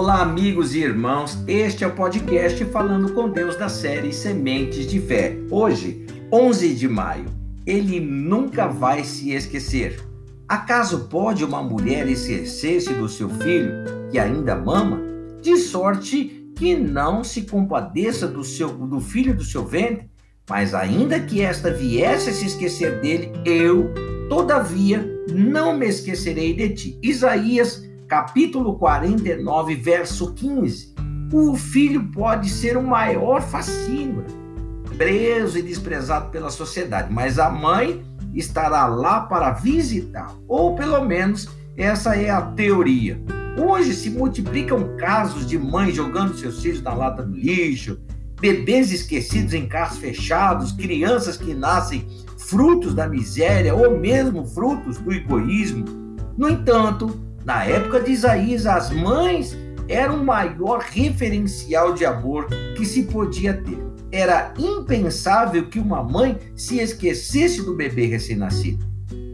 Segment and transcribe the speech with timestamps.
[0.00, 1.36] Olá, amigos e irmãos.
[1.48, 5.36] Este é o podcast Falando com Deus da série Sementes de Fé.
[5.50, 7.24] Hoje, 11 de maio.
[7.66, 9.98] Ele nunca vai se esquecer.
[10.46, 13.72] Acaso pode uma mulher esquecer-se do seu filho
[14.08, 15.02] que ainda mama,
[15.42, 20.08] de sorte que não se compadeça do seu do filho do seu ventre?
[20.48, 23.92] Mas ainda que esta viesse a se esquecer dele, eu,
[24.28, 26.98] todavia, não me esquecerei de ti.
[27.02, 30.94] Isaías capítulo 49, verso 15.
[31.30, 34.24] O filho pode ser o maior fascínio,
[34.96, 38.02] preso e desprezado pela sociedade, mas a mãe
[38.32, 43.20] estará lá para visitar, ou pelo menos essa é a teoria.
[43.58, 48.00] Hoje se multiplicam casos de mães jogando seus filhos na lata do lixo,
[48.40, 55.12] bebês esquecidos em carros fechados, crianças que nascem frutos da miséria ou mesmo frutos do
[55.12, 55.84] egoísmo.
[56.38, 59.56] No entanto, na época de Isaías, as mães
[59.88, 62.46] eram o maior referencial de amor
[62.76, 63.78] que se podia ter.
[64.12, 68.84] Era impensável que uma mãe se esquecesse do bebê recém-nascido.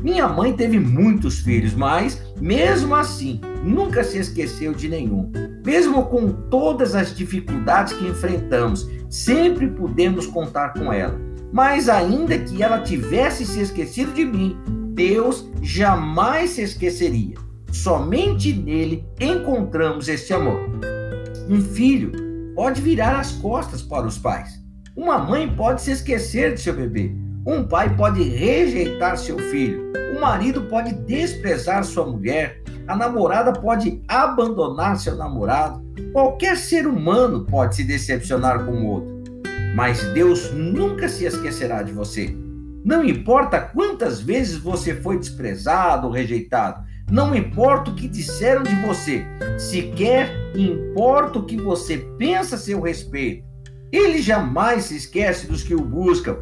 [0.00, 5.32] Minha mãe teve muitos filhos, mas, mesmo assim, nunca se esqueceu de nenhum.
[5.64, 11.20] Mesmo com todas as dificuldades que enfrentamos, sempre pudemos contar com ela.
[11.52, 14.56] Mas, ainda que ela tivesse se esquecido de mim,
[14.94, 17.45] Deus jamais se esqueceria.
[17.82, 20.68] Somente nele encontramos este amor.
[21.48, 22.10] Um filho
[22.54, 24.60] pode virar as costas para os pais.
[24.96, 27.14] Uma mãe pode se esquecer de seu bebê.
[27.46, 29.92] Um pai pode rejeitar seu filho.
[30.16, 32.60] O marido pode desprezar sua mulher.
[32.88, 35.84] A namorada pode abandonar seu namorado.
[36.12, 39.22] Qualquer ser humano pode se decepcionar com o outro.
[39.76, 42.34] Mas Deus nunca se esquecerá de você.
[42.84, 48.74] Não importa quantas vezes você foi desprezado ou rejeitado, não importa o que disseram de
[48.84, 49.24] você,
[49.56, 53.44] sequer importa o que você pensa a seu respeito.
[53.92, 56.38] Ele jamais se esquece dos que o buscam,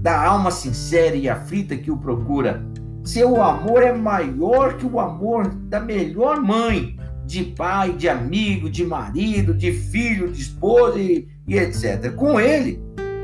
[0.00, 2.64] da alma sincera e aflita que o procura.
[3.04, 6.96] Seu amor é maior que o amor da melhor mãe,
[7.26, 12.14] de pai, de amigo, de marido, de filho, de esposa e, e etc.
[12.14, 12.80] Com ele,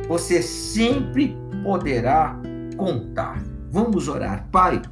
[0.06, 1.34] você sempre
[1.64, 2.38] poderá
[2.76, 3.42] contar.
[3.70, 4.82] Vamos orar, Pai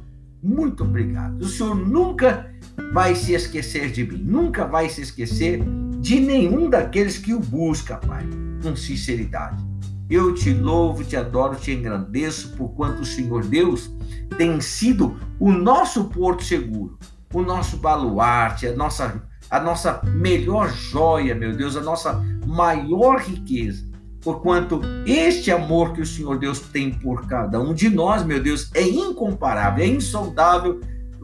[0.43, 1.39] muito obrigado.
[1.41, 2.51] O Senhor nunca
[2.93, 5.63] vai se esquecer de mim, nunca vai se esquecer
[5.99, 8.25] de nenhum daqueles que o busca, Pai,
[8.63, 9.63] com sinceridade.
[10.09, 13.91] Eu te louvo, te adoro, te engrandeço por quanto o Senhor Deus
[14.37, 16.97] tem sido o nosso porto seguro,
[17.33, 23.90] o nosso baluarte, a nossa, a nossa melhor joia, meu Deus, a nossa maior riqueza
[24.21, 28.69] porquanto este amor que o Senhor Deus tem por cada um de nós, meu Deus,
[28.73, 30.79] é incomparável, é insondável,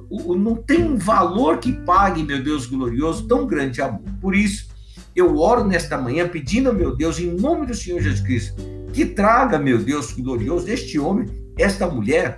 [0.09, 4.01] não tem valor que pague, meu Deus glorioso, tão grande amor.
[4.21, 4.67] Por isso,
[5.15, 8.61] eu oro nesta manhã pedindo, meu Deus, em nome do Senhor Jesus Cristo,
[8.93, 11.27] que traga, meu Deus glorioso, este homem,
[11.57, 12.37] esta mulher,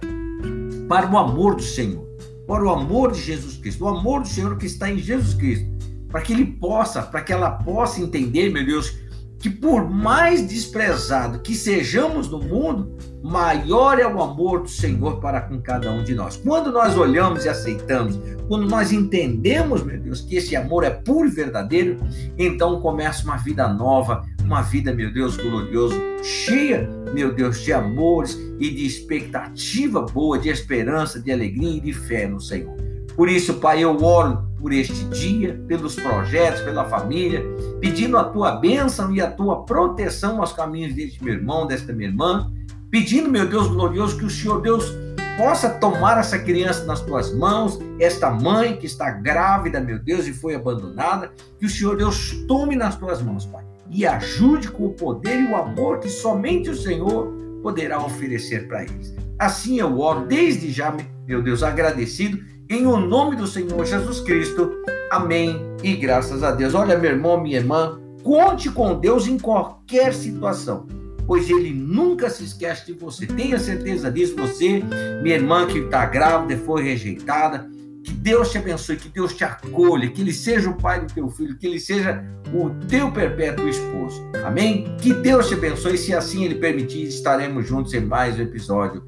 [0.87, 2.05] para o amor do Senhor,
[2.47, 5.69] para o amor de Jesus Cristo, o amor do Senhor que está em Jesus Cristo,
[6.09, 8.97] para que ele possa, para que ela possa entender, meu Deus,
[9.39, 15.41] que por mais desprezado que sejamos no mundo, maior é o amor do Senhor para
[15.41, 16.35] com cada um de nós.
[16.35, 18.19] Quando nós olhamos e aceitamos,
[18.49, 21.97] quando nós entendemos, meu Deus, que esse amor é puro e verdadeiro,
[22.37, 28.37] então começa uma vida nova, uma vida, meu Deus, glorioso, cheia, meu Deus, de amores
[28.59, 32.75] e de expectativa boa, de esperança, de alegria e de fé no Senhor.
[33.15, 37.43] Por isso, Pai, eu oro por este dia, pelos projetos, pela família,
[37.79, 42.09] pedindo a tua bênção e a tua proteção aos caminhos deste meu irmão, desta minha
[42.09, 42.51] irmã,
[42.91, 44.93] pedindo, meu Deus glorioso, que o Senhor Deus
[45.37, 50.33] possa tomar essa criança nas tuas mãos, esta mãe que está grávida, meu Deus, e
[50.33, 54.93] foi abandonada, que o Senhor Deus tome nas tuas mãos, Pai, e ajude com o
[54.93, 57.33] poder e o amor que somente o Senhor
[57.63, 59.15] poderá oferecer para eles.
[59.37, 60.93] Assim eu oro desde já,
[61.25, 64.71] meu Deus, agradecido em o nome do Senhor Jesus Cristo.
[65.09, 66.75] Amém e graças a Deus.
[66.75, 70.85] Olha, meu irmão, minha irmã, conte com Deus em qualquer situação,
[71.25, 73.25] pois Ele nunca se esquece de você.
[73.25, 74.83] Tenha certeza disso, você,
[75.23, 77.67] minha irmã que está grávida, foi rejeitada.
[78.03, 81.27] Que Deus te abençoe, que Deus te acolha, que Ele seja o pai do teu
[81.29, 82.23] filho, que Ele seja
[82.53, 84.21] o teu perpétuo esposo.
[84.45, 84.95] Amém?
[85.01, 89.03] Que Deus te abençoe, se assim Ele permitir, estaremos juntos em mais um episódio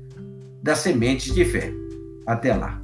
[0.61, 1.71] das Sementes de Fé.
[2.27, 2.81] Até lá.